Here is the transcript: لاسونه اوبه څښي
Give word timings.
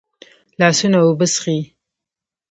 لاسونه 0.59 0.97
اوبه 1.03 1.25
څښي 1.33 1.57